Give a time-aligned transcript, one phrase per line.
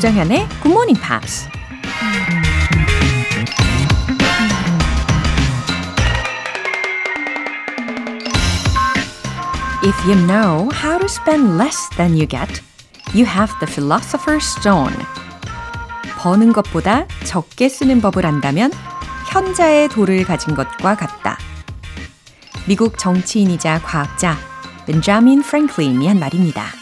[0.00, 1.46] 조장현의 Good Morning Pops.
[9.84, 12.62] If you know how to spend less than you get,
[13.12, 14.96] you have the philosopher's stone.
[16.16, 18.72] 버는 것보다 적게 쓰는 법을 안다면
[19.30, 21.36] 현자의 돌을 가진 것과 같다.
[22.66, 24.38] 미국 정치인이자 과학자
[24.86, 26.79] 벤자민 프랭클린이 한 말입니다.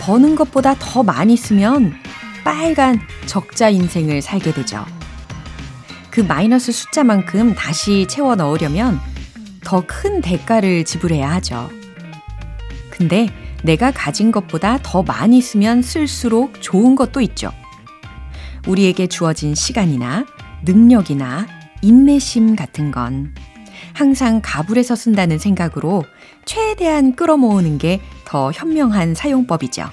[0.00, 1.94] 버는 것보다 더 많이 쓰면
[2.44, 4.84] 빨간 적자 인생을 살게 되죠.
[6.10, 9.00] 그 마이너스 숫자만큼 다시 채워 넣으려면
[9.64, 11.70] 더 큰 대가를 지불해야 하죠.
[12.90, 13.28] 근데
[13.62, 17.50] 내가 가진 것보다 더 많이 쓰면 쓸수록 좋은 것도 있죠.
[18.66, 20.26] 우리에게 주어진 시간이나
[20.64, 21.46] 능력이나
[21.82, 23.34] 인내심 같은 건
[23.92, 26.04] 항상 가불에서 쓴다는 생각으로
[26.44, 29.86] 최대한 끌어모으는 게 더 현명한 사용법이죠.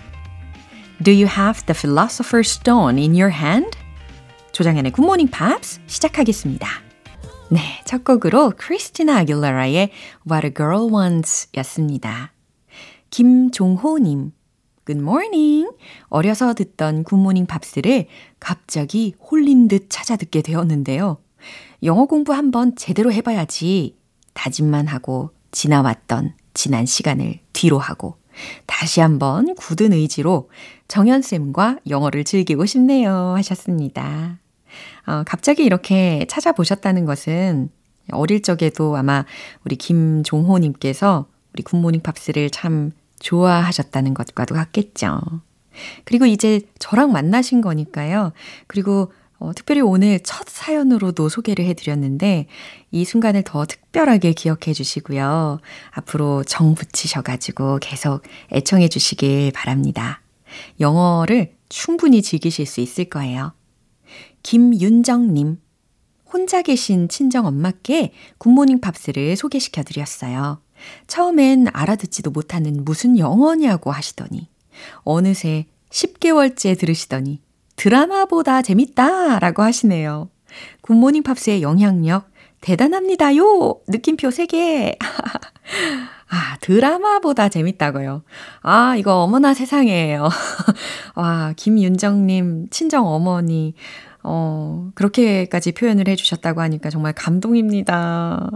[1.01, 3.77] Do you have the philosopher's stone in your hand?
[4.51, 6.67] 조장현의 Good Morning Pops 시작하겠습니다.
[7.49, 9.91] 네, 첫 곡으로 크리스티나 아길라라의
[10.29, 12.33] What a Girl Wants 였습니다.
[13.09, 14.33] 김종호님,
[14.85, 15.69] Good morning.
[16.09, 18.07] 어려서 듣던 굿모닝 팝스를
[18.41, 21.19] 갑자기 홀린 듯 찾아 듣게 되었는데요.
[21.83, 23.95] 영어 공부 한번 제대로 해봐야지.
[24.33, 28.17] 다짐만 하고 지나왔던 지난 시간을 뒤로 하고
[28.65, 30.49] 다시 한번 굳은 의지로
[30.87, 34.39] 정연쌤과 영어를 즐기고 싶네요 하셨습니다.
[35.07, 37.69] 어, 갑자기 이렇게 찾아보셨다는 것은
[38.11, 39.25] 어릴 적에도 아마
[39.63, 45.21] 우리 김종호님께서 우리 굿모닝 팝스를 참 좋아하셨다는 것과도 같겠죠.
[46.03, 48.31] 그리고 이제 저랑 만나신 거니까요.
[48.67, 52.47] 그리고 어, 특별히 오늘 첫 사연으로도 소개를 해드렸는데
[52.91, 55.59] 이 순간을 더 특별하게 기억해 주시고요.
[55.91, 58.21] 앞으로 정 붙이셔가지고 계속
[58.53, 60.21] 애청해 주시길 바랍니다.
[60.79, 63.53] 영어를 충분히 즐기실 수 있을 거예요.
[64.43, 65.57] 김윤정님.
[66.31, 70.61] 혼자 계신 친정 엄마께 굿모닝 팝스를 소개시켜 드렸어요.
[71.07, 74.49] 처음엔 알아듣지도 못하는 무슨 영어냐고 하시더니
[75.03, 77.41] 어느새 10개월째 들으시더니
[77.75, 80.29] 드라마보다 재밌다 라고 하시네요.
[80.81, 82.29] 굿모닝 팝스의 영향력
[82.61, 83.81] 대단합니다요.
[83.87, 84.97] 느낌표 3개.
[86.27, 88.23] 아, 드라마보다 재밌다고요.
[88.61, 90.29] 아, 이거 어머나 세상에요.
[91.15, 93.75] 와, 김윤정님, 친정 어머니.
[94.27, 98.49] 어, 그렇게까지 표현을 해주셨다고 하니까 정말 감동입니다.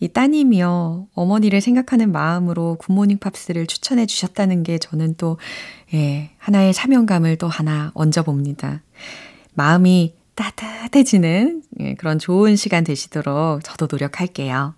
[0.00, 5.38] 이 따님이요, 어머니를 생각하는 마음으로 굿모닝 팝스를 추천해 주셨다는 게 저는 또,
[5.94, 8.82] 예, 하나의 사명감을 또 하나 얹어봅니다.
[9.54, 14.74] 마음이 따뜻해지는 예, 그런 좋은 시간 되시도록 저도 노력할게요.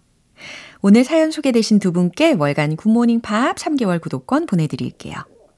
[0.82, 5.14] 오늘 사연 소개되신 두 분께 월간 굿모닝 팝 3개월 구독권 보내드릴게요.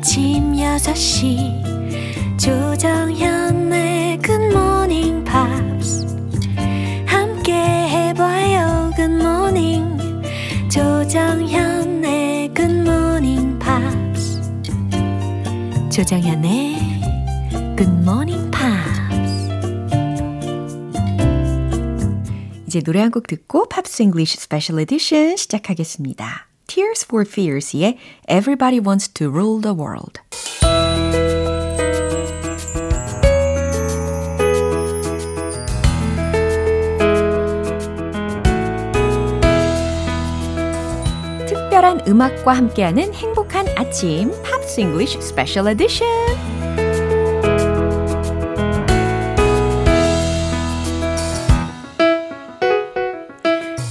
[0.00, 6.06] 아침 6시 조정현의 굿모닝 팝스
[7.04, 9.98] 함께 해봐요 굿모닝
[10.70, 14.40] 조정현의 굿모닝 팝스
[15.90, 16.78] 조정현의
[17.76, 19.50] 굿모닝 팝스
[22.66, 26.49] 이제 노래 한 곡 듣고 Pops English Special Edition 시작하겠습니다.
[26.69, 30.19] Tears for Fears의 Everybody Wants to Rule the World.
[41.47, 46.38] 특별한 음악과 함께하는 행복한 아침 팝스 잉글리쉬 스페셜 에디션.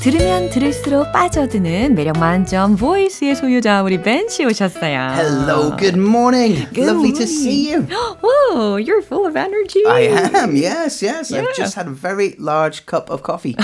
[0.02, 5.12] 들으면 들을수록 빠져드는 매력 만점 보이스의 소유자 우리 벤 씨 오셨어요.
[5.14, 6.56] Hello, good morning.
[6.74, 7.16] Good Lovely morning.
[7.20, 7.86] to see you.
[8.24, 9.84] Whoa, you're full of energy.
[9.86, 11.30] I am, yes, yes.
[11.32, 11.42] Yeah.
[11.44, 13.56] I've just had a very large cup of coffee.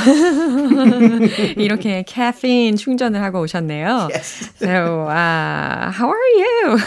[1.55, 4.09] 이렇게 카페인 충전을 하고 오셨네요.
[4.11, 4.51] Yes.
[4.59, 6.77] So, uh, how are you?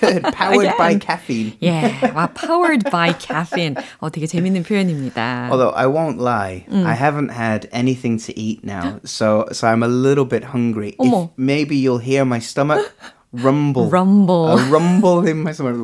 [0.00, 0.22] Good.
[0.34, 1.00] Powered by Again.
[1.00, 1.52] caffeine.
[1.60, 3.76] yeah, 와, powered by caffeine.
[4.00, 5.48] 어, 되게 재밌는 표현입니다.
[5.52, 6.84] Although I won't lie, Mm.
[6.84, 10.95] I haven't had anything to eat now, so so I'm a little bit hungry.
[10.99, 11.29] If 어머.
[11.37, 12.81] maybe you'll hear my stomach
[13.33, 13.89] rumble.
[13.89, 14.49] rumble.
[14.49, 15.75] A rumble in my stomach.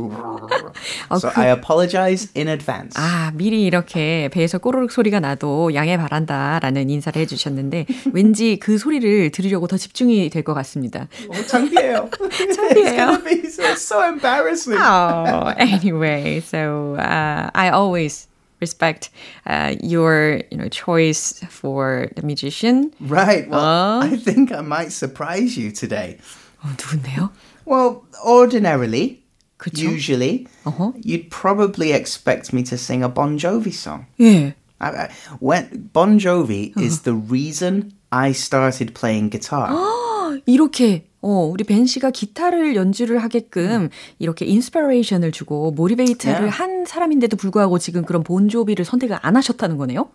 [1.19, 2.93] so 그- I apologize in advance.
[2.99, 9.67] 아, 미리 이렇게 배에서 꼬르륵 소리가 나도 양해 바란다라는 인사를 해주셨는데 왠지 그 소리를 들으려고
[9.67, 11.07] 더 집중이 될 것 같습니다.
[11.29, 12.09] Oh, 창피해요.
[12.11, 12.97] It's 창피해요.
[12.97, 14.77] gonna be so, so embarrassing.
[14.79, 18.27] Oh, anyway, so uh, I always
[18.61, 19.09] respect
[19.45, 22.91] uh, your you know choice for the musician.
[22.99, 23.47] Right.
[23.47, 23.99] Well, Uh?
[24.05, 26.17] I think I might surprise you today.
[26.63, 27.29] 어, 누군데요?
[27.65, 29.23] Well, ordinarily,
[29.59, 29.83] 그쵸?
[29.83, 30.93] usually, 어허.
[31.05, 34.05] you'd probably expect me to sing a Bon Jovi song.
[34.19, 34.53] 예.
[34.79, 35.09] I, I,
[35.39, 39.69] when Bon Jovi is the reason I started playing guitar.
[40.45, 43.88] 이렇게 어, 우리 벤 씨가 기타를 연주를 하게끔
[44.18, 46.50] 이렇게 인스피레이션을 주고 모티베이트를 Yeah.
[46.50, 50.08] 한 사람인데도 불구하고 지금 그런 본조비를 선택을 안 하셨다는 거네요.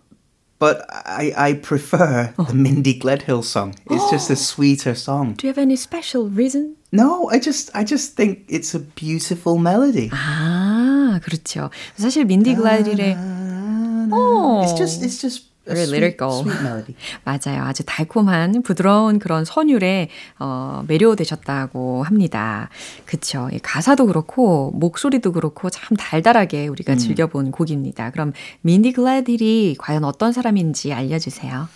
[0.60, 3.74] But I, I prefer the Mindy Gledhill song.
[3.88, 5.34] It's just a sweeter song.
[5.36, 6.74] Do you have any special reason?
[6.92, 10.10] No, I just I just think it's a beautiful melody.
[10.12, 11.70] 아, 그렇죠.
[11.96, 13.14] 사실 민디 글라디의
[14.10, 14.62] 어.
[14.64, 16.41] It's just it's just lyrical.
[16.41, 16.95] sweet melody.
[17.23, 17.63] 맞아요.
[17.63, 20.09] 아주 달콤한 부드러운 그런 선율에
[20.39, 22.69] 어, 매료되셨다고 합니다.
[23.05, 23.49] 그쵸.
[23.53, 28.11] 이 가사도 그렇고 목소리도 그렇고 참 달달하게 우리가 즐겨본 곡입니다.
[28.11, 31.69] 그럼 민디 글래딜이 과연 어떤 사람인지 알려주세요.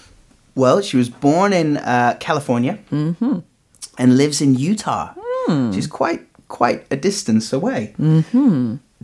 [0.56, 5.13] Well, she was born in uh, California and lives in Utah.
[5.71, 7.94] She's quite quite a distance away.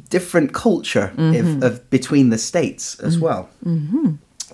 [0.09, 3.49] Different culture if, of between the states as well.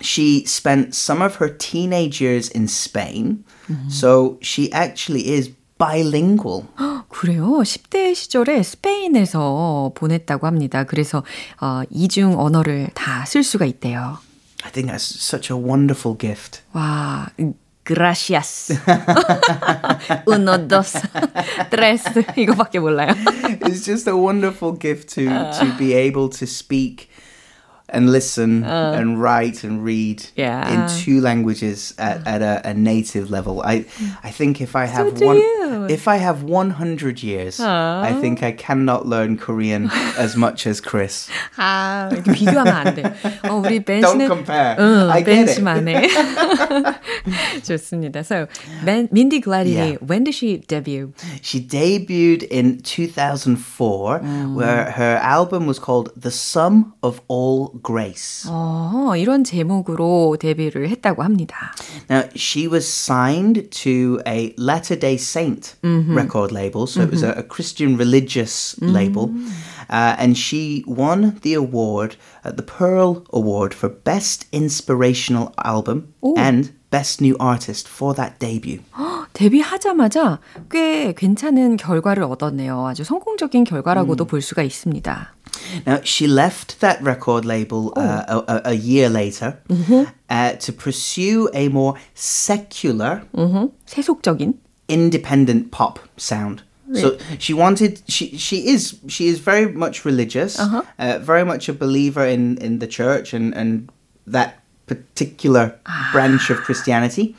[0.00, 3.44] She spent some of her teenage years in Spain,
[3.90, 6.64] so she actually is bilingual.
[7.08, 7.60] 그래요.
[7.62, 10.84] 10대 시절에 스페인에서 보냈다고 합니다.
[10.84, 11.22] 그래서
[11.60, 14.18] 어, 이중 언어를 다 쓸 수가 있대요.
[14.64, 16.60] I think that's such a wonderful gift.
[16.72, 17.28] 와,
[17.84, 18.72] gracias.
[20.26, 20.94] uno, dos,
[21.70, 22.04] tres.
[22.36, 23.12] 이거밖에 몰라요.
[23.66, 25.24] it's just a wonderful gift to
[25.58, 27.08] to be able to speak
[27.89, 28.93] and listen uh.
[28.95, 30.69] and write and read Yeah.
[30.73, 33.61] in two languages at, at a, a native level.
[33.61, 33.85] I
[34.23, 35.64] I think if I have one you.
[35.88, 41.28] if I have 100 years, I think I cannot learn Korean as much as Chris.
[41.56, 43.02] 아, 이렇게 비교하면 안 돼.
[43.48, 44.76] 어, 우리 벤 Don't 씨는 compare.
[44.78, 45.54] 응, I 벤 get it.
[45.54, 46.08] 씨만의.
[47.62, 48.20] 좋습니다.
[48.24, 48.46] So,
[48.84, 49.96] Ben, Mindy Glady, Yeah.
[50.00, 51.12] when did she debut?
[51.42, 54.20] She debuted in 2004
[54.54, 58.46] where her album was called The Sum of All Grace.
[58.48, 61.72] 어, 이런 제목으로 데뷔를 했다고 합니다.
[62.08, 67.32] Now, she was signed to a Latter day Saint record label, so it was a,
[67.32, 69.30] a Christian religious label.
[69.90, 72.14] Uh, and she won the award,
[72.44, 78.80] uh, the Pearl Award, for Best Inspirational Album and Best New Artist for that debut.
[79.32, 80.38] 데뷔하자마자
[80.70, 82.86] 꽤 괜찮은 결과를 얻었네요.
[82.86, 85.32] 아주 성공적인 결과라고도 볼 수가 있습니다.
[85.86, 89.58] Now, she left that record label uh, a, a, a year later
[90.28, 94.54] uh, to pursue a more secular 음, 세속적인
[94.88, 96.62] independent pop sound.
[96.92, 100.82] So she wanted she she is she is very much religious, uh
[101.22, 103.88] very much a believer in in the church and and
[104.26, 105.78] that particular
[106.10, 107.36] branch of Christianity.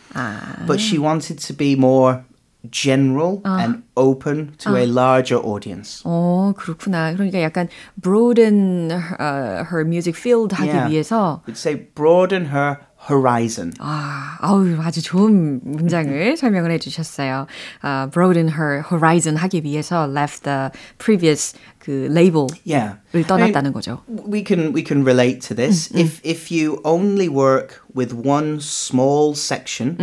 [0.65, 2.23] But she wanted to be more
[2.69, 6.01] general and open to a larger audience.
[6.05, 7.11] 어, 그렇구나.
[7.13, 10.87] 그러니까 약간 broaden uh, her music field 하기 Yeah.
[10.87, 12.77] 위해서 Would say broaden her
[13.09, 13.73] horizon.
[13.79, 17.47] 아, 아우 아주 좋은 문장을 설명을 해주셨어요.
[17.81, 22.97] 아, broaden her horizon 하기 위해서 left the previous 그 label을 Yeah.
[23.13, 24.01] I mean, 떠났다는 거죠.
[24.07, 25.89] we can we can relate to this.
[25.95, 29.97] If if you only work with one small section,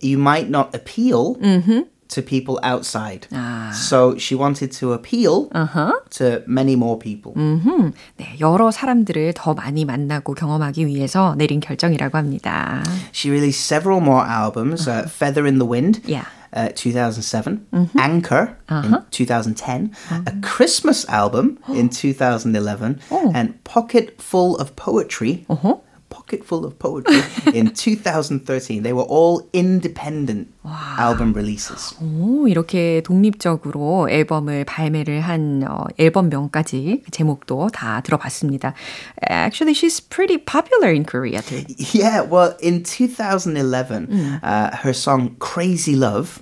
[0.00, 1.36] you might not appeal
[2.10, 3.26] to people outside.
[3.72, 5.50] So she wanted to appeal
[6.10, 7.32] to many more people.
[7.36, 12.82] 음, 네, 여러 사람들을 더 많이 만나고 경험하기 위해서 내린 결정이라고 합니다.
[13.12, 16.26] She released several more albums: uh, "Feather in the Wind." Yeah.
[16.54, 17.66] Uh, 2007,
[17.98, 19.90] Anchor in 2010,
[20.24, 22.98] a Christmas album in 2011,
[23.34, 25.44] and Pocket Full of Poetry
[26.08, 27.20] Pocket Full of Poetry
[27.52, 28.82] in 2013.
[28.84, 31.95] They were all independent album releases.
[32.01, 38.73] 오, 이렇게 독립적으로 앨범을 발매를 한 어, 앨범명까지 제목도 다 들어봤습니다.
[39.29, 41.63] Actually, she's pretty popular in Korea too.
[41.93, 44.07] Yeah, well, in 2011,
[44.43, 46.39] uh, her song Crazy Love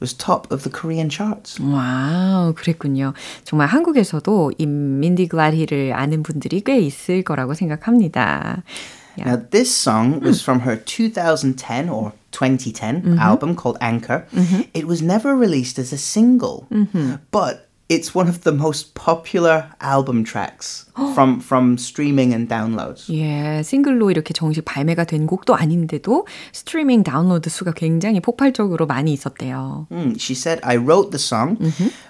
[0.00, 1.60] was top of the Korean charts.
[1.60, 3.12] 와우, 그랬군요.
[3.44, 8.62] 정말 한국에서도 이 민디 글라디를 아는 분들이 꽤 있을 거라고 생각합니다.
[9.17, 14.25] Now, this song was from her 2010 or 2010 album called Anchor.
[14.73, 16.67] It was never released as a single,
[17.31, 23.07] but it's one of the most popular album tracks from from streaming and downloads.
[23.13, 29.85] 예, 싱글로 이렇게 정식 발매가 된 곡도 아닌데도 스트리밍 다운로드 수가 굉장히 폭발적으로 많이 있었대요.
[29.91, 31.57] Mm, she said, I wrote the song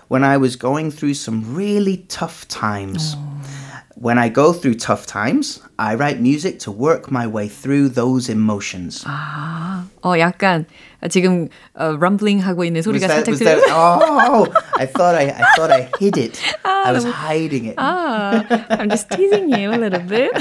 [0.08, 3.18] when I was going through some really tough times.
[3.98, 8.30] When I go through tough times, I write music to work my way through those
[8.30, 9.04] emotions.
[9.06, 10.66] 아, 어, 약간
[11.11, 13.63] 지금 어, 럼블링 하고 있는 Was 소리가 that, 살짝 was 들려.
[13.71, 16.41] oh, I thought I, I thought I hid it.
[16.65, 17.77] I was hiding it.
[17.79, 20.33] 아, I'm just teasing you a little bit.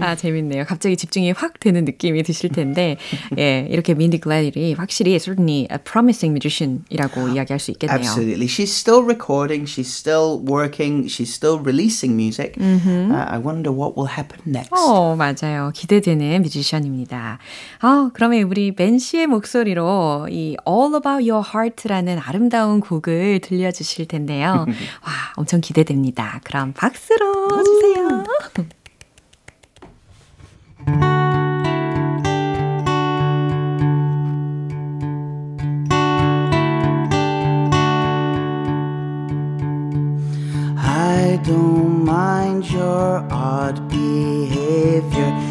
[0.00, 0.64] 아, 재밌네요.
[0.66, 2.96] 갑자기 집중이 확 되는 느낌이 드실 텐데,
[3.38, 7.96] 예, 이렇게 민디 글래디 확실히 certainly a promising musician이라고 이야기할 수 있겠네요.
[7.98, 8.46] Absolutely.
[8.46, 9.66] She's still recording.
[9.66, 11.08] She's still working.
[11.08, 12.54] She's still releasing music.
[12.60, 14.70] Uh, I wonder what will happen next.
[14.72, 15.72] 어, 맞아요.
[15.74, 17.38] 기대되는 뮤지션입니다.
[17.80, 24.06] 아, 그러면 우리 벤 씨의 목소리 로 이 All About Your Heart라는 아름다운 곡을 들려주실
[24.08, 24.66] 텐데요.
[25.02, 26.40] 와, 엄청 기대됩니다.
[26.44, 28.24] 그럼 박수로 주세요.
[40.78, 45.45] I don't mind your odd behavior.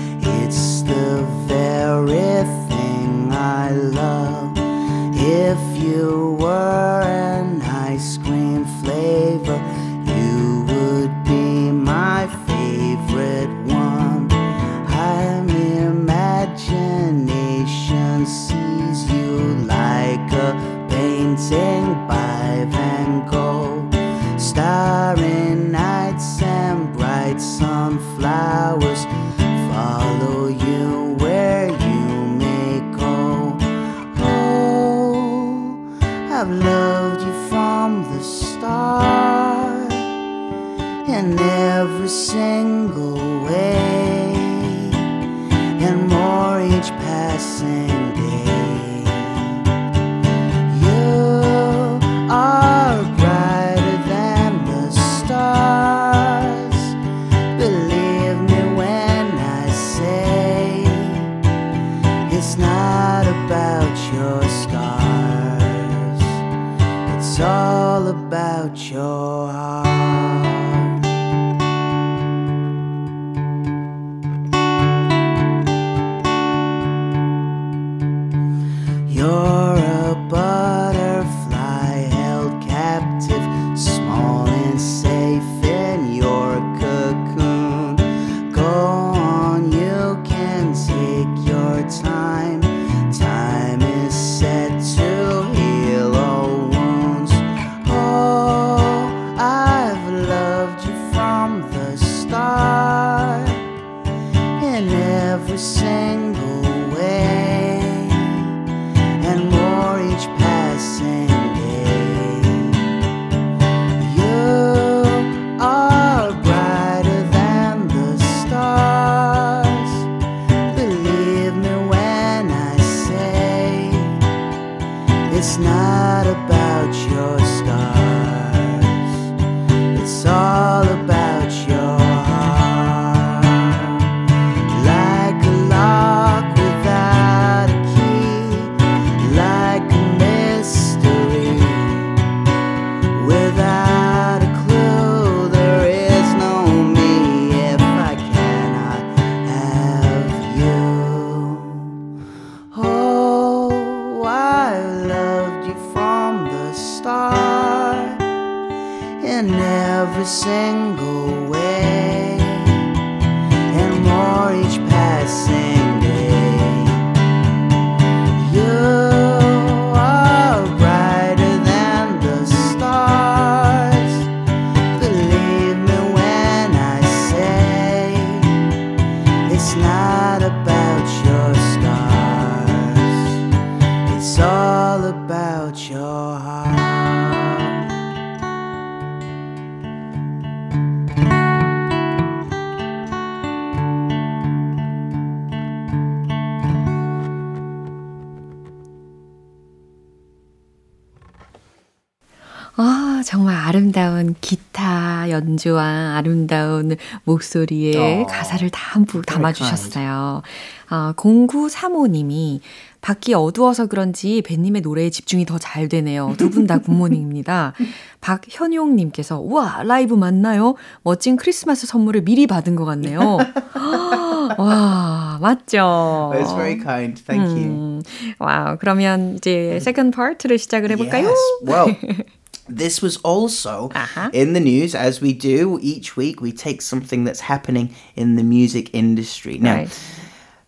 [204.05, 210.41] 아, 아름다운 기타 연주와 아름다운 목소리에 Oh, 가사를 다 한부 담아주셨어요.
[210.89, 212.59] 아, 0935님이
[213.01, 216.33] 밖이 어두워서 그런지 벤님의 노래에 집중이 더 잘 되네요.
[216.37, 217.73] 두 분 다 굿모닝입니다.
[218.21, 220.75] 박현용님께서 우와 라이브 맞나요?
[221.03, 223.37] 멋진 크리스마스 선물을 미리 받은 것 같네요.
[224.57, 226.31] 와 맞죠.
[226.33, 227.23] That's very kind.
[227.25, 227.65] Thank you.
[227.65, 228.01] 음,
[228.39, 231.25] 와우 그러면 이제 second part를 시작을 해볼까요?
[231.27, 231.41] Yes.
[231.65, 231.95] Well,
[232.68, 234.30] this was also Uh-huh.
[234.32, 236.40] in the news, as we do each week.
[236.40, 239.58] We take something that's happening in the music industry.
[239.58, 239.90] Now, Right.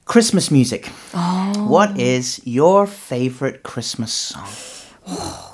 [0.05, 0.91] Christmas music.
[1.57, 4.51] What is your favorite Christmas song?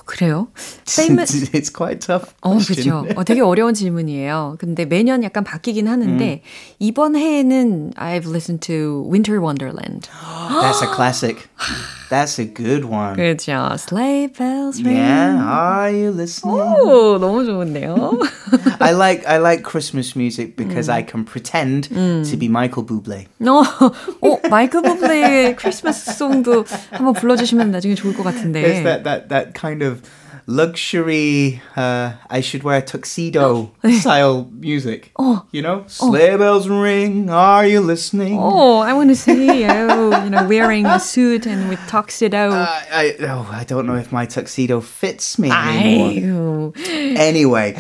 [0.07, 0.49] 그래요?
[0.87, 2.33] famous it's quite tough.
[2.43, 2.77] 어, question.
[3.05, 3.07] 그죠.
[3.17, 4.57] 어, 되게 어려운 질문이에요.
[4.59, 6.43] 근데 매년 약간 바뀌긴 하는데,
[6.79, 10.09] 이번 해에는 I've listened to Winter Wonderland.
[10.49, 11.49] That's a classic.
[12.13, 13.17] That's a good one.
[13.17, 13.77] 그죠.
[13.79, 14.97] Sleigh bells ring.
[14.97, 16.57] Yeah, are you listening?
[16.57, 18.19] 오, 너무 좋은데요?
[18.81, 23.27] I like I like Christmas music because I can pretend to be Michael Bublé.
[23.41, 23.63] 어,
[24.23, 28.83] 어, 마이클 부블레의 크리스마스 송도 한번 불러주시면 나중에 좋을 것 There's 같은데.
[28.85, 30.01] that that that kind of
[30.47, 35.13] luxury uh, I should wear a tuxedo style music.
[35.53, 35.85] You know?
[35.87, 38.39] Sleigh bells ring, are you listening?
[38.41, 42.51] Oh, I want to see you, you know, wearing a suit and with tuxedo.
[42.51, 46.73] I, I, oh, I don't know if my tuxedo fits me anymore.
[46.73, 47.17] 아이고.
[47.19, 47.73] Anyway,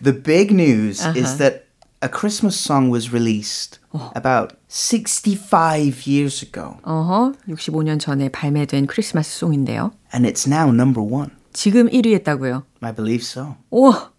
[0.00, 1.66] the big news is that
[2.02, 3.78] a Christmas song was released
[4.14, 9.92] about 65 years ago, 어허, 65년 전에 발매된 크리스마스 송인데요.
[10.12, 11.30] and it's now number one.
[11.57, 12.63] 지금 1위 했다고요.
[12.81, 13.55] I believe so.
[13.71, 14.11] 우와,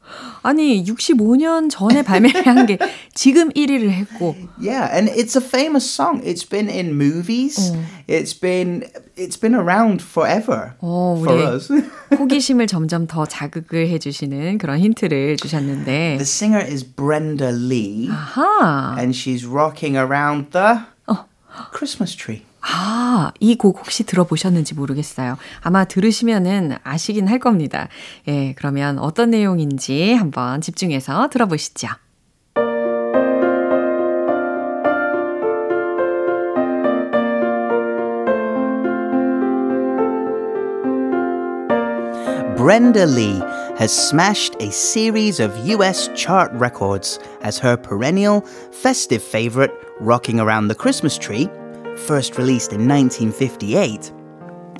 [0.42, 2.78] 아니 65년 전에 발매를 한 게
[3.14, 6.20] 지금 1위를 했고 Yeah, and it's a famous song.
[6.24, 7.72] It's been in movies.
[8.08, 8.82] It's been
[9.16, 11.70] it's been around forever 어, for us.
[12.18, 19.14] 호기심을 점점 더 자극을 해주시는 그런 힌트를 주셨는데 the singer is Brenda Lee, 아하, and
[19.14, 20.80] she's rocking around the
[21.72, 22.42] Christmas tree.
[22.70, 25.38] 아, 이 곡 혹시 들어보셨는지 모르겠어요.
[25.62, 27.88] 아마 들으시면은 아시긴 할 겁니다.
[28.28, 31.88] 예, 그러면 어떤 내용인지 한번 집중해서 들어보시죠.
[42.56, 43.40] Brenda Lee
[43.78, 48.40] has smashed a series of US chart records as her perennial
[48.72, 51.48] festive favorite, Rocking Around the Christmas Tree,
[51.98, 54.12] first released in 1958,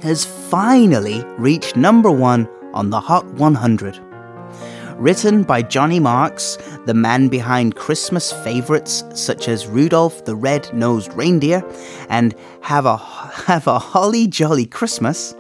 [0.03, 4.01] has finally reached number one on the Hot 100.
[4.97, 11.63] Written by Johnny Marks, the man behind Christmas favorites such as Rudolph the Red-Nosed Reindeer
[12.09, 12.97] and Have a
[13.47, 15.35] Have a Holly Jolly Christmas,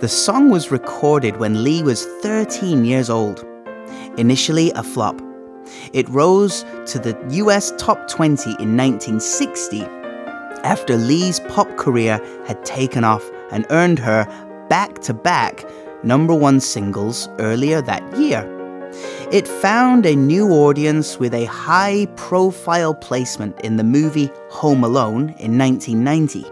[0.00, 3.44] the song was recorded when Lee was 13 years old.
[4.18, 5.20] Initially a flop,
[5.92, 10.01] it rose to the US top 20 in 1960
[10.64, 14.24] after Lee's pop career had taken off and earned her
[14.68, 15.64] back to back
[16.04, 18.48] number one singles earlier that year.
[19.30, 25.34] It found a new audience with a high profile placement in the movie Home Alone
[25.38, 26.44] in 1990.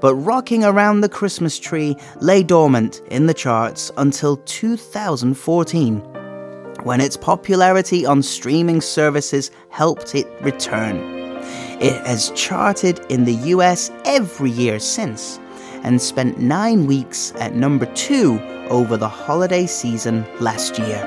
[0.00, 6.00] But Rocking Around the Christmas Tree lay dormant in the charts until 2014,
[6.82, 11.13] when its popularity on streaming services helped it return.
[11.84, 15.38] It has charted in the US every year since
[15.82, 21.02] and spent nine weeks at number two over the holiday season last year.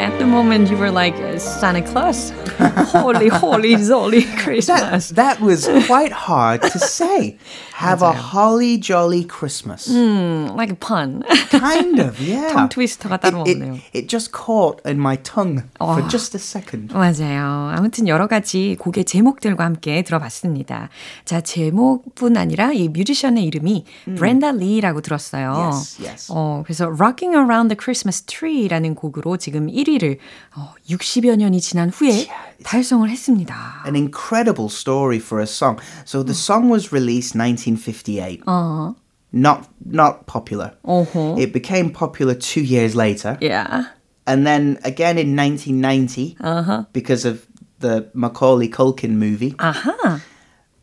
[0.00, 2.30] At the moment you were like uh, Santa Claus.
[2.92, 5.10] Holy, holy, zolly Christmas.
[5.14, 7.38] That was quite hard to say.
[7.74, 9.88] Have a holly jolly Christmas.
[9.88, 11.22] like a pun.
[11.50, 12.52] Kind of, yeah.
[12.52, 13.74] tongue twister가 따로 It, 없네요.
[13.74, 16.08] it, it just caught in my tongue for Oh.
[16.08, 16.92] just a second.
[16.94, 17.72] 맞아요.
[17.76, 20.90] 아무튼 여러 가지 곡의 제목들과 함께 들어봤습니다.
[21.24, 23.84] 자, 제목뿐 아니라 이 뮤지션의 이름이
[24.16, 25.72] 브렌다 리라고 들었어요.
[25.72, 26.26] Yes, yes.
[26.30, 30.18] 어, 그래서 Rocking Around the Christmas Tree라는 곡으로 지금 1위를
[30.56, 32.28] 어, 60여 년이 지난 후에
[32.64, 33.82] 달성을 했습니다.
[33.86, 35.78] An incredible incredible story for a song.
[36.06, 36.36] So the mm.
[36.36, 38.42] song was released 1958.
[38.46, 38.94] Uh-huh.
[39.30, 40.74] Not not popular.
[40.84, 41.36] Uh-huh.
[41.38, 43.36] It became popular two years later.
[43.42, 43.88] Yeah.
[44.26, 46.84] And then again in 1990, uh-huh.
[46.94, 47.46] because of
[47.80, 49.54] the Macaulay Culkin movie.
[49.58, 50.18] Uh-huh.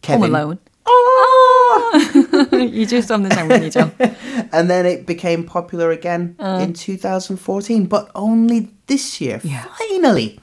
[0.02, 0.22] Kevin.
[0.22, 0.60] Home Alone.
[0.86, 2.48] Oh!
[2.54, 3.92] you just something when you do.
[4.52, 6.60] And then it became popular again uh.
[6.62, 9.40] in 2014, but only this year.
[9.44, 9.66] Yeah.
[9.78, 10.40] Finally.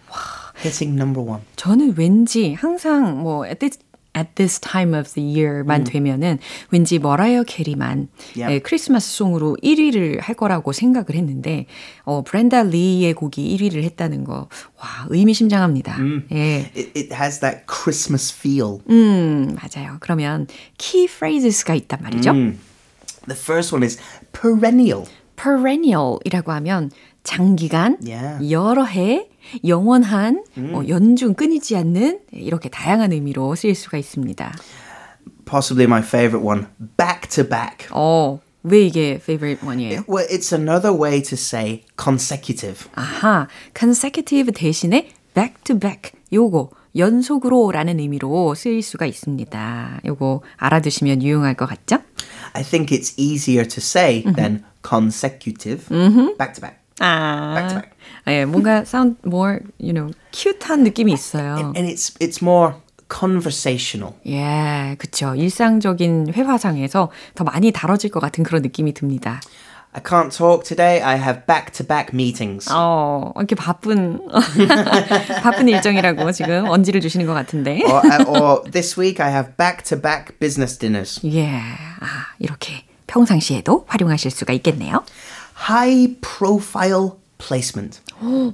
[0.65, 1.43] Hitting number one.
[1.57, 3.79] 저는 왠지 항상 뭐 at this,
[4.17, 6.39] at this time of the year만 되면은
[6.71, 8.53] 왠지 머라이어 캐리만 Yep.
[8.55, 11.67] 예, 크리스마스 송으로 1위를 할 거라고 생각을 했는데
[12.05, 15.99] 어 브렌다 리의 곡이 1위를 했다는 거 와, 의미심장합니다.
[16.33, 16.71] 예.
[16.75, 18.79] It, it has that Christmas feel.
[18.89, 19.99] 음, 맞아요.
[20.01, 20.47] 그러면
[20.79, 22.33] 키 phrases 가 있단 말이죠.
[22.33, 23.99] The first one is
[24.33, 25.05] perennial.
[25.37, 26.91] perennial이라고 하면
[27.27, 28.51] 장기간, Yeah.
[28.51, 29.29] 여러 해,
[29.67, 34.55] 영원한, 어, 연중 끊이지 않는 이렇게 다양한 의미로 쓰일 수가 있습니다.
[35.45, 37.89] Possibly my favorite one, back to back.
[37.91, 40.05] 어, 왜 이게 favorite one이에요?
[40.09, 42.89] Well, it's another way to say consecutive.
[42.95, 50.01] 아하, consecutive 대신에 back to back 요거 연속으로라는 의미로 쓰일 수가 있습니다.
[50.07, 51.99] 요거 알아두시면 유용할 것 같죠?
[52.55, 55.87] I think it's easier to say than consecutive.
[56.39, 56.79] Back to back.
[57.01, 57.97] 아, Back to back.
[58.29, 61.73] 예, 뭔가 sound more, you know, cute한 느낌이 있어요.
[61.77, 62.75] And it's it's more
[63.09, 64.15] conversational.
[64.27, 65.35] 예, 그쵸.
[65.35, 69.41] 일상적인 회화상에서 더 많이 다뤄질 것 같은 그런 느낌이 듭니다.
[69.93, 71.01] I can't talk today.
[71.01, 72.69] I have back to back meetings.
[72.71, 74.21] 어, 이렇게 바쁜,
[75.43, 77.81] 바쁜 일정이라고 지금 언지를 주시는 것 같은데.
[77.87, 81.21] or, uh, or this week I have back to back business dinners.
[81.25, 82.07] 예, 아,
[82.39, 85.03] 이렇게 평상시에도 활용하실 수가 있겠네요.
[85.57, 88.01] High profile placement.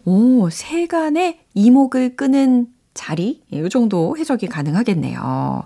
[0.05, 3.43] 오, 세간의 이목을 끄는 자리?
[3.51, 5.65] 이 정도 해석이 가능하겠네요.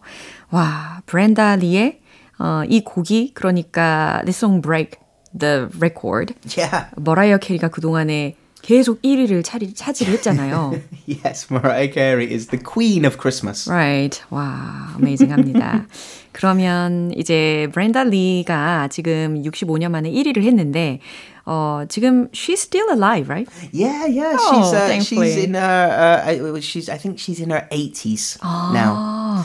[0.50, 2.00] 와, 브렌다 리의
[2.38, 4.98] 어, 이 곡이 그러니까 This Song Break
[5.38, 6.34] the Record.
[6.56, 6.88] Yeah.
[6.96, 10.73] 머라이어 캐리가 그동안에 계속 1위를 차리, 차지를 했잖아요.
[11.07, 13.67] Yes, Mariah Carey is the queen of Christmas.
[13.67, 14.21] Right.
[14.29, 15.87] 와, amazing합니다.
[16.31, 20.99] 그러면 이제 브렌다 리가 지금 65년 만에 1위를 했는데
[21.43, 23.49] 어, 지금 she's still alive, right?
[23.73, 24.37] Yeah, yeah.
[24.39, 25.33] Oh, she's uh, thankfully.
[25.33, 28.37] she's in her uh, uh, she's I think she's in her 80s
[28.71, 29.43] now.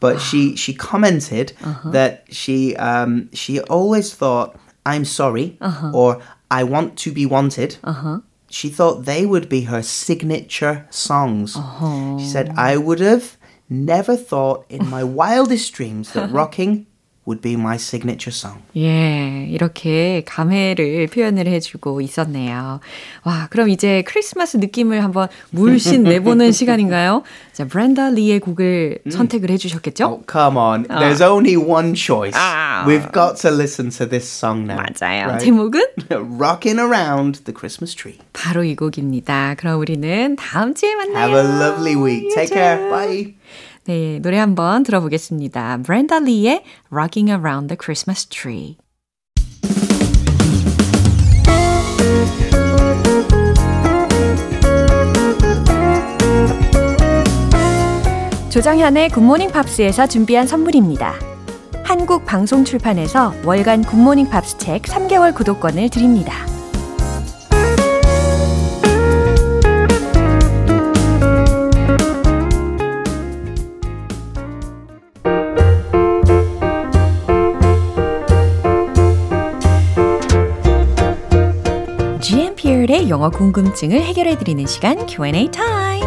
[0.00, 1.52] But she she commented
[1.92, 5.58] that she um she always thought I'm sorry
[5.92, 7.76] or I want to be wanted.
[8.49, 11.53] She thought they would be her signature songs.
[12.19, 12.55] She said oh.
[12.57, 13.37] I would have
[13.69, 16.87] never thought in my wildest dreams that rocking
[17.29, 18.59] would be my signature song.
[18.75, 22.79] 예, 이렇게 감회를 표현을 해주고 있었네요.
[23.23, 27.21] 와, 그럼 이제 크리스마스 느낌을 한번 물씬 내보는 시간인가요?
[27.53, 30.05] 자, 브렌다 리의 곡을 선택을 해주셨겠죠?
[30.07, 30.87] Oh, come on.
[30.87, 32.35] There's only one choice.
[32.35, 32.83] Ah.
[32.87, 34.77] We've got to listen to this song now.
[34.81, 35.27] 맞아요.
[35.27, 35.45] right?
[35.45, 35.81] 제목은
[36.39, 38.17] Rocking around the Christmas tree.
[38.33, 39.55] 바로 이 곡입니다.
[39.59, 41.27] 그럼 우리는 다음 주에 만나요.
[41.27, 42.33] Have a lovely week.
[42.33, 42.89] Take care.
[42.89, 43.35] Bye.
[43.89, 45.79] 네, 노래 한번 들어보겠습니다.
[45.83, 48.77] 브렌다 리의 Rocking Around the Christmas Tree.
[58.51, 61.15] 조정현의 굿모닝 팝스에서 준비한 선물입니다.
[61.83, 66.58] 한국 방송 출판에서 월간 굿모닝 팝스 책 3개월 구독권을 드립니다.
[83.09, 86.03] 영어 궁금증을 해결해 드리는 시간 Q&A 타임.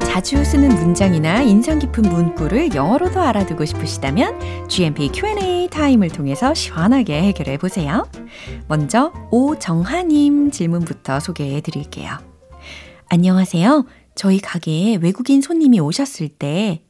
[0.00, 7.58] 자주 쓰는 문장이나 인상 깊은 문구를 영어로도 알아두고 싶으시다면 GMP Q&A 타임을 통해서 시원하게 해결해
[7.58, 8.08] 보세요.
[8.68, 12.10] 먼저 오정하님 질문부터 소개해 드릴게요.
[13.10, 13.84] 안녕하세요.
[14.14, 16.82] 저희 가게에 외국인 손님이 오셨을 때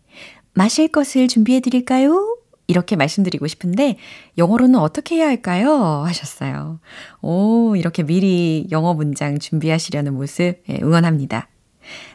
[0.52, 2.38] 마실 것을 준비해 드릴까요?
[2.66, 3.96] 이렇게 말씀드리고 싶은데
[4.38, 6.02] 영어로는 어떻게 해야 할까요?
[6.06, 6.80] 하셨어요.
[7.20, 11.48] 오, 이렇게 미리 영어 문장 준비하시려는 모습 예, 응원합니다.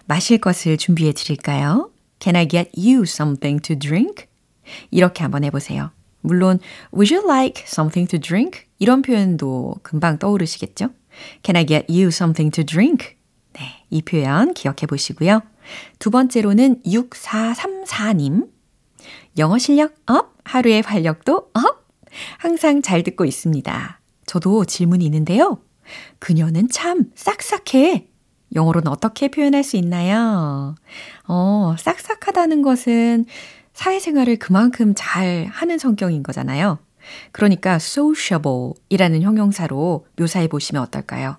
[0.06, 1.92] 마실 것을 준비해 드릴까요?
[2.20, 4.26] Can I get you something to drink?
[4.90, 5.92] 이렇게 한번 해보세요.
[6.22, 6.60] 물론,
[6.94, 8.62] would you like something to drink?
[8.80, 10.90] 이런 표현도 금방 떠오르시겠죠?
[11.44, 13.19] Can I get you something to drink?
[13.90, 15.42] 네, 이 표현 기억해 보시고요.
[16.00, 18.50] 두 번째로는 6434님.
[19.38, 21.88] 영어 실력 up, 하루의 활력도 up.
[22.38, 24.00] 항상 잘 듣고 있습니다.
[24.26, 25.62] 저도 질문이 있는데요.
[26.20, 28.08] 그녀는 참 싹싹해.
[28.56, 30.76] 영어로는 어떻게 표현할 수 있나요?
[31.28, 33.26] 어, 싹싹하다는 것은
[33.74, 36.80] 사회생활을 그만큼 잘 하는 성격인 거잖아요.
[37.32, 41.38] 그러니까 sociable 이라는 형용사로 묘사해 보시면 어떨까요?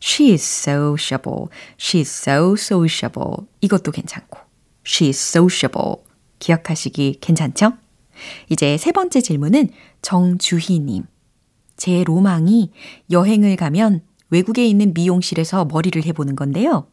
[0.00, 1.48] She is sociable.
[1.78, 3.46] She is so sociable.
[3.60, 4.38] 이것도 괜찮고.
[4.86, 5.96] She is sociable.
[6.38, 7.72] 기억하시기 괜찮죠?
[8.48, 9.70] 이제 세 번째 질문은
[10.02, 11.04] 정주희님.
[11.76, 12.70] 제 로망이
[13.10, 16.86] 여행을 가면 외국에 있는 미용실에서 머리를 해보는 건데요.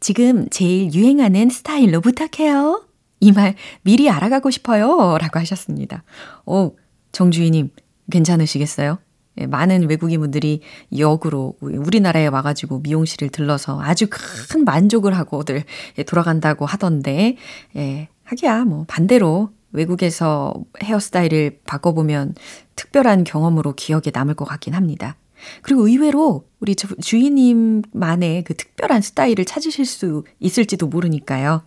[0.00, 2.86] 지금 제일 유행하는 스타일로 부탁해요.
[3.20, 5.16] 이 말 미리 알아가고 싶어요.
[5.18, 6.04] 라고 하셨습니다.
[6.44, 6.76] 오,
[7.12, 7.70] 정주희님,
[8.10, 8.98] 괜찮으시겠어요?
[9.38, 10.60] 예, 많은 외국인 분들이
[10.96, 15.64] 역으로 우리나라에 와가지고 미용실을 들러서 아주 큰 만족을 하고들
[15.98, 17.36] 예, 돌아간다고 하던데,
[17.76, 22.34] 예, 하기야, 뭐, 반대로 외국에서 헤어스타일을 바꿔보면
[22.76, 25.16] 특별한 경험으로 기억에 남을 것 같긴 합니다.
[25.62, 31.62] 그리고 의외로 우리 주인님만의 그 특별한 스타일을 찾으실 수 있을지도 모르니까요.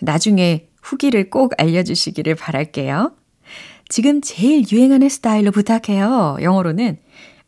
[0.00, 3.12] 나중에 후기를 꼭 알려주시기를 바랄게요.
[3.88, 6.38] 지금 제일 유행하는 스타일로 부탁해요.
[6.42, 6.98] 영어로는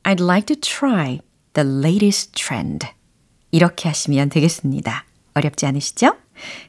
[0.05, 1.21] I'd like to try
[1.55, 2.87] the latest trend.
[3.51, 5.05] 이렇게 하시면 되겠습니다.
[5.35, 6.15] 어렵지 않으시죠?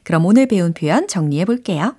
[0.02, 1.94] 그럼 오늘 배운 표현 정리해 볼게요.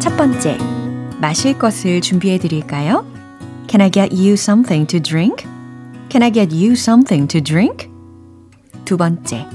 [0.00, 0.56] 첫 번째,
[1.20, 3.04] 마실 것을 준비해 드릴까요?
[3.68, 5.44] Can I get you something to drink?
[6.08, 7.90] Can I get you something to drink?
[8.86, 9.46] 두 번째,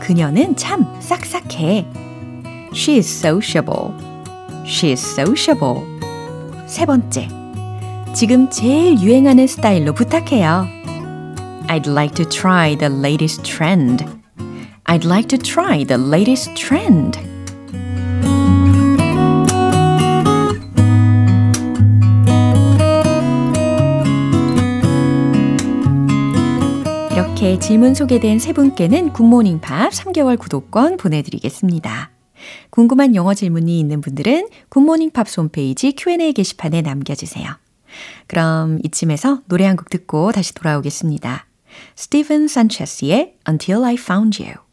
[0.00, 1.86] 그녀는 참 싹싹해.
[2.72, 3.92] She is sociable.
[4.64, 5.82] She is sociable.
[6.66, 7.28] 세 번째,
[8.14, 10.66] 지금 제일 유행하는 스타일로 부탁해요.
[11.68, 14.04] I'd like to try the latest trend.
[14.86, 17.18] I'd like to try the latest trend.
[27.45, 32.09] 이렇게 질문 소개된 세 분께는 굿모닝 팝 3개월 구독권 보내드리겠습니다.
[32.71, 37.47] 궁금한 영어 질문이 있는 분들은 굿모닝 팝스 홈페이지 Q&A 게시판에 남겨주세요.
[38.25, 41.45] 그럼 이쯤에서 노래 한 곡 듣고 다시 돌아오겠습니다.
[41.95, 44.64] 스티븐 산체스의 Until I Found You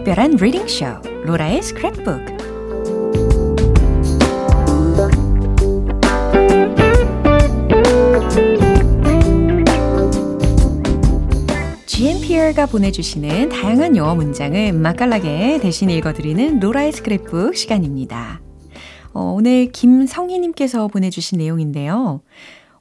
[0.00, 0.86] 특별한 리딩쇼
[1.24, 2.38] 로라의 스크랩북
[11.84, 18.40] GMPR가 보내주시는 다양한 영어 문장을 맛깔나게 대신 읽어드리는 로라의 스크랩북 시간입니다.
[19.12, 22.22] 어, 오늘 김성희님께서 보내주신 내용인데요.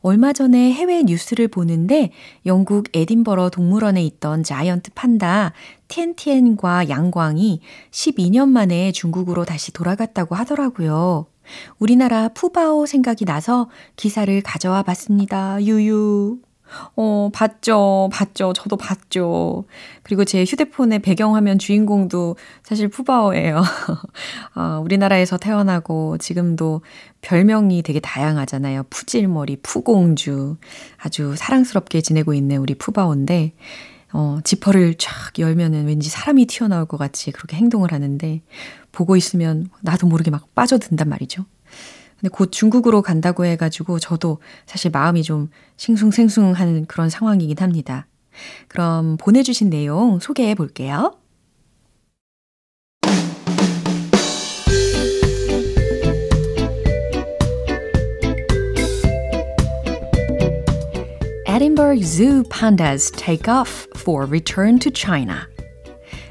[0.02, 2.12] 얼마 전에 해외 뉴스를 보는데
[2.46, 5.54] 영국 에딘버러 동물원에 있던 자이언트 판다
[5.90, 7.60] 텐티엔과 양광이
[7.92, 11.26] 12년 만에 중국으로 다시 돌아갔다고 하더라고요.
[11.80, 15.62] 우리나라 푸바오 생각이 나서 기사를 가져와 봤습니다.
[15.62, 16.49] 유유.
[16.96, 18.10] 어, 봤죠.
[18.12, 18.54] 봤죠.
[18.54, 19.66] 저도 봤죠.
[20.04, 23.62] 그리고 제 휴대폰의 배경화면 주인공도 사실 푸바오예요.
[24.56, 26.82] 어, 우리나라에서 태어나고 지금도
[27.22, 28.84] 별명이 되게 다양하잖아요.
[28.90, 30.58] 푸질머리, 푸공주.
[30.98, 33.54] 아주 사랑스럽게 지내고 있는 우리 푸바오인데,
[34.14, 38.42] 어, 지퍼를 쫙 열면은 왠지 사람이 튀어나올 것 같이 그렇게 행동을 하는데,
[38.92, 41.46] 보고 있으면 나도 모르게 막 빠져든단 말이죠.
[42.20, 48.08] 근데 곧 중국으로 간다고 해가지고 저도 사실 마음이 좀 싱숭생숭한 그런 상황이긴 합니다.
[48.68, 51.16] 그럼 보내주신 내용 소개해 볼게요.
[61.48, 65.48] Edinburgh Zoo pandas take off for return to China.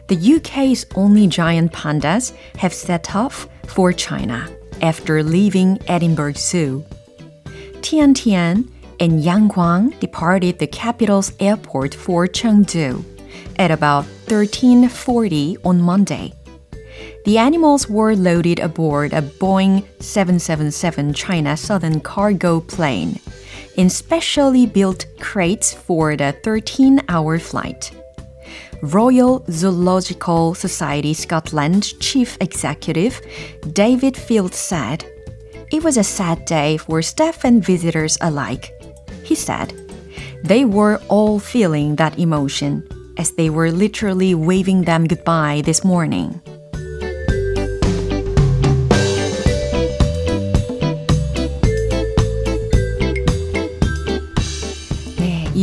[0.08, 4.48] The UK's only giant pandas have set off for China.
[4.82, 6.84] After leaving Edinburgh Zoo.
[7.82, 13.04] Tian Tian and Yang Guang departed the capital's airport for Chengdu
[13.58, 16.32] at about 1340 on Monday.
[17.24, 23.20] The animals were loaded aboard a Boeing 777 China Southern cargo plane
[23.76, 27.92] in specially built crates for the 13 hour flight.
[28.82, 33.20] Royal Zoological Society Scotland Chief Executive
[33.72, 35.04] David Field said,
[35.72, 38.70] It was a sad day for staff and visitors alike.
[39.24, 39.74] He said,
[40.44, 42.86] They were all feeling that emotion
[43.16, 46.40] as they were literally waving them goodbye this morning.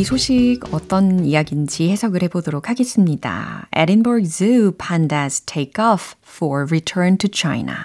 [0.06, 3.68] 소식 어떤 이야기인지 해석을 해보도록 하겠습니다.
[3.76, 7.76] Edinburgh Zoo pandas take off for return to China.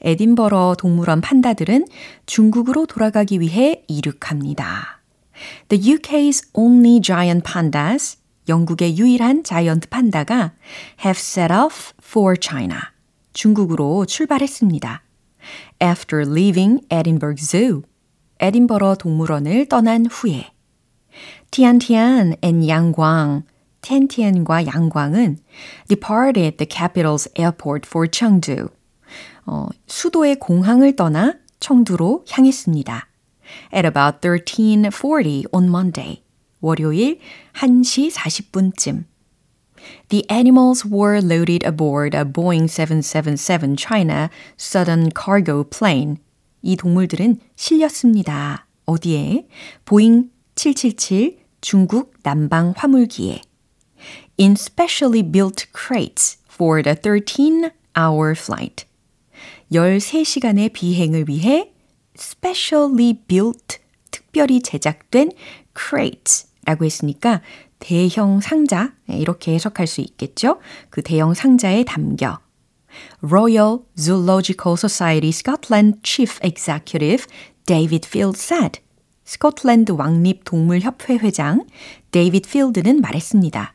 [0.00, 1.86] 에딘버러 동물원 판다들은
[2.26, 5.02] 중국으로 돌아가기 위해 이륙합니다.
[5.68, 8.18] The UK's only giant pandas
[8.48, 10.52] 영국의 유일한 자이언트 판다가
[11.04, 12.78] have set off for China.
[13.32, 15.02] 중국으로 출발했습니다.
[15.82, 17.82] After leaving Edinburgh Zoo.
[18.38, 20.53] 에딘버러 동물원을 떠난 후에
[21.50, 23.44] 티안티안 and 양광
[23.84, 25.38] 텐티안과 양광은
[25.88, 28.68] departed the capital's airport for Chengdu.
[29.46, 33.08] 어, 수도의 공항을 떠나 청두로 향했습니다.
[33.72, 36.22] At about 1340 on Monday.
[36.60, 37.20] 월요일
[37.54, 39.04] 1시 40분쯤.
[40.08, 46.16] The animals were loaded aboard a Boeing 777 China Southern Cargo Plane.
[46.62, 48.66] 이 동물들은 실렸습니다.
[48.86, 49.46] 어디에?
[49.84, 53.42] 보잉 777 중국 남방 화물기에.
[54.38, 58.86] In specially built crates for the 13-hour flight.
[59.72, 61.72] 13시간의 비행을 위해
[62.16, 63.78] specially built,
[64.10, 65.32] 특별히 제작된
[65.76, 67.42] crates 라고 했으니까
[67.78, 70.60] 대형 상자, 이렇게 해석할 수 있겠죠?
[70.90, 72.40] 그 대형 상자에 담겨.
[73.22, 77.26] Royal Zoological Society Scotland Chief Executive
[77.66, 78.83] David Field said.
[79.24, 81.66] 스코틀랜드 왕립 동물협회 회장
[82.10, 83.74] 데이비드 필드는 말했습니다.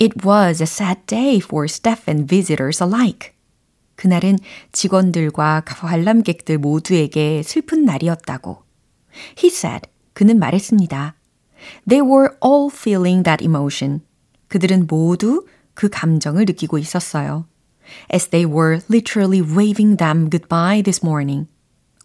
[0.00, 3.32] It was a sad day for staff and visitors alike.
[3.96, 4.38] 그날은
[4.72, 8.62] 직원들과 관람객들 모두에게 슬픈 날이었다고.
[9.38, 11.16] He said, 그는 말했습니다.
[11.88, 14.00] They were all feeling that emotion.
[14.48, 17.46] 그들은 모두 그 감정을 느끼고 있었어요.
[18.12, 21.48] As they were literally waving them goodbye this morning.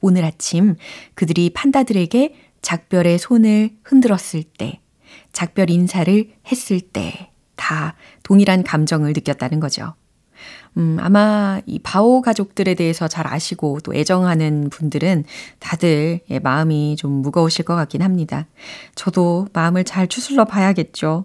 [0.04, 0.76] 오늘 아침
[1.16, 4.82] 그들이 판다들에게 작별의 손을 흔들었을 때,
[5.32, 9.94] 작별 인사를 했을 때, 다 동일한 감정을 느꼈다는 거죠.
[10.76, 15.24] 음, 아마 이 바오 가족들에 대해서 잘 아시고 또 애정하는 분들은
[15.60, 18.48] 다들 예, 마음이 좀 무거우실 것 같긴 합니다.
[18.96, 21.24] 저도 마음을 잘 추슬러 봐야겠죠.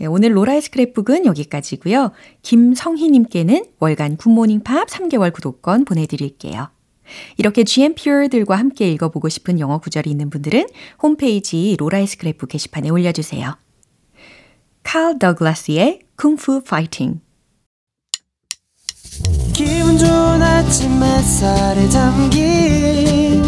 [0.00, 2.12] 예, 오늘 로라의 스크랩북은 여기까지고요.
[2.40, 6.68] 김성희님께는 월간 굿모닝 팝 3개월 구독권 보내드릴게요.
[7.36, 10.66] 이렇게 GMPer들과 함께 읽어보고 싶은 영어 구절이 있는 분들은
[11.02, 13.56] 홈페이지 로라의 스크랩북 게시판에 올려주세요.
[14.82, 17.20] 칼 더글라스의 Kung Fu Fighting
[19.52, 23.42] 기분 좋은 아침 햇살에 담긴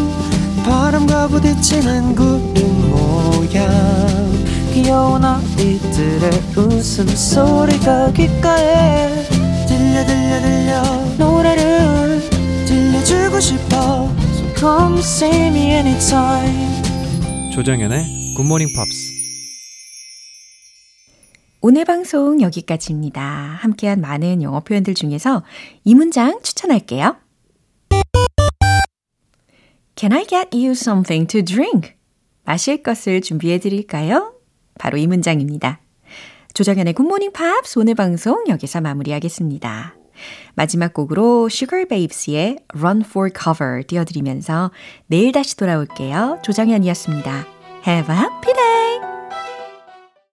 [0.64, 4.16] 바람과 부딪히는 구름 모양.
[4.72, 9.24] 귀여운 아이들의 웃음소리가 귓가에
[9.66, 10.95] 들려 들려 들려
[13.36, 13.76] 들려주고 싶어
[14.32, 19.16] So come see me anytime 조정연의 굿모닝 팝스
[21.60, 23.22] 오늘 방송 여기까지입니다.
[23.22, 25.42] 함께한 많은 영어 표현들 중에서
[25.84, 27.16] 이 문장 추천할게요.
[29.96, 31.94] Can I get you something to drink?
[32.44, 34.34] 마실 것을 준비해 드릴까요?
[34.78, 35.80] 바로 이 문장입니다.
[36.54, 39.96] 조정현의 굿모닝 팝스 오늘 방송 여기서 마무리하겠습니다.
[40.56, 44.72] 마지막 곡으로 Sugar Babes의 Run for Cover 띄워드리면서
[45.06, 46.40] 내일 다시 돌아올게요.
[46.42, 47.46] 조정현이었습니다.
[47.86, 49.15] Have a happy day!